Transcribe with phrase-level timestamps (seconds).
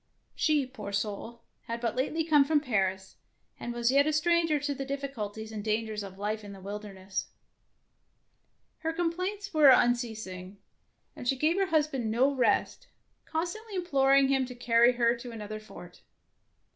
[0.33, 3.17] She, poor soul, had but lately come from Paris,
[3.59, 7.27] and was yet a stranger to the difficulties and dangers of life in the wilderness.
[8.81, 10.59] 118 DEFENCE OF CASTLE DANGEROUS Her complaints were unceasing,
[11.15, 12.87] and she gave her husband no rest,
[13.25, 16.01] con stantly imploring him to carry her to another fort.